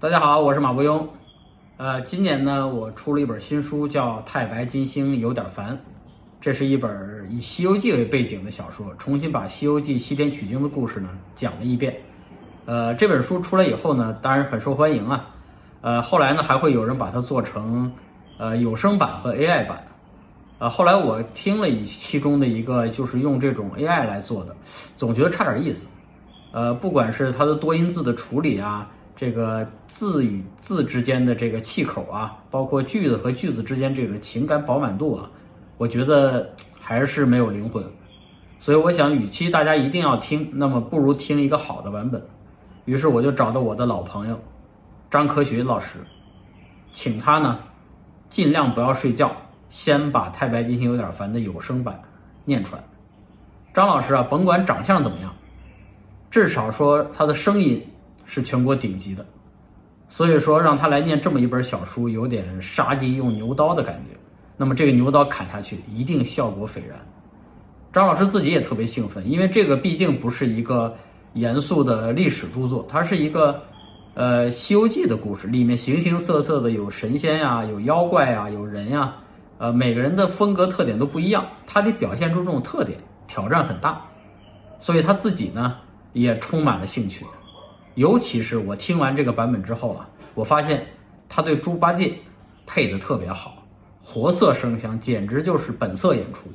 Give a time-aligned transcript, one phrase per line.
[0.00, 1.06] 大家好，我是马伯庸。
[1.76, 5.74] 呃，今年呢，我出了一本新书，叫《太白金星有点烦》。
[6.40, 6.90] 这是一本
[7.28, 11.94] 以《西游记》为背景的小说，重新把《西游记》西天取经的故事呢讲了一遍。
[12.64, 15.28] 呃，这本书出来以后呢，当然很受欢迎啊。
[15.82, 17.92] 呃，后来呢，还会有人把它做成
[18.38, 19.84] 呃有声版和 AI 版。
[20.60, 24.56] 呃，后来我听了一其中的一个，就是用这种 AI 来做的，
[24.96, 25.84] 总觉得差点意思。
[26.52, 28.90] 呃，不管是它的多音字的处理啊。
[29.16, 35.30] 这个字与字之间的这个气口啊，包括句子和句子之间这个情感饱满度啊，
[35.76, 37.84] 我觉得 还是没有灵魂。
[38.58, 42.22] 所以我想，与其大家一定要听，那么不如听一个好的版本。
[42.86, 44.40] 于是我就找到我的老朋友
[45.10, 45.98] 张科学老师，
[46.92, 47.60] 请他呢
[48.28, 49.30] 尽量不要睡觉，
[49.68, 52.00] 先把《太白金星有点烦》的有声版
[52.44, 52.82] 念出来。
[53.74, 55.34] 张老师啊，甭管长相怎么样，
[56.30, 57.82] 至少说他的声音。
[58.32, 59.26] 是全国顶级的，
[60.08, 64.16] 所以说让他来念这么一本小书，有点杀鸡用牛刀的感觉。
[64.56, 66.96] 那么这个牛刀砍下去，一定效果斐然。
[67.92, 70.94] 张老师自己也特别兴奋，因为这个毕竟不是一个
[71.32, 73.60] 严肃的历史著作，它是一个
[74.14, 79.16] 呃《西游记》的故事，里面形形色色的有神仙呀，有妖怪呀，有人呀，
[79.58, 84.00] 呃，每个人的风格特点都不一样，他得表现出这种特点，挑战很大，
[84.78, 85.74] 所以他自己呢
[86.12, 87.26] 也充满了兴趣。
[87.94, 90.86] 尤其是我听完这个版本之后啊，我发现
[91.28, 92.14] 他对猪八戒
[92.66, 93.62] 配的特别好，
[94.02, 96.48] 活色生香，简直就是本色演出。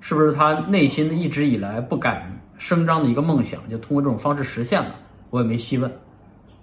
[0.00, 4.94] 是不是他内心一直以来不敢声张的一个梦想，就通过这种方式实现了？
[5.30, 5.90] 我也没细问。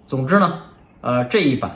[0.06, 0.62] 总之呢，
[1.00, 1.70] 呃，这一版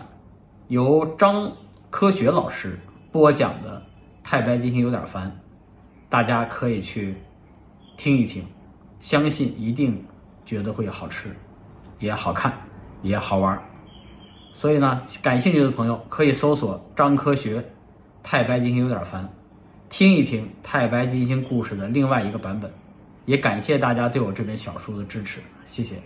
[0.68, 1.50] 由张
[1.90, 2.78] 科学老师
[3.10, 3.82] 播讲的
[4.28, 5.28] 《太白金星有点烦》，
[6.08, 7.14] 大家可以去
[7.96, 8.44] 听一听，
[9.00, 10.02] 相信一定
[10.44, 11.28] 觉得会好吃。
[11.98, 12.52] 也好看，
[13.02, 13.58] 也好玩
[14.52, 17.60] 所以呢，感兴趣的朋友可以搜索张科学
[18.22, 19.22] 《太白金星有点烦》，
[19.90, 22.72] 听一听太白金星故事的另外一个版本。
[23.26, 25.96] 也感谢大家对我这本小书的支持，谢谢。